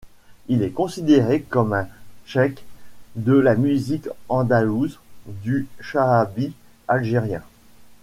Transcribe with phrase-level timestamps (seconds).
[0.47, 1.87] Il est considéré comme un
[2.25, 2.65] cheikh
[3.15, 6.53] de la musique andalouse du Chaâbi
[6.87, 7.43] algérien.